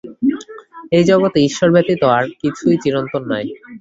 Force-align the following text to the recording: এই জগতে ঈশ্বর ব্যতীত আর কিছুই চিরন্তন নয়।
এই 0.91 1.03
জগতে 1.09 1.39
ঈশ্বর 1.47 1.69
ব্যতীত 1.73 2.01
আর 2.15 2.25
কিছুই 2.41 2.75
চিরন্তন 2.83 3.21
নয়। 3.27 3.47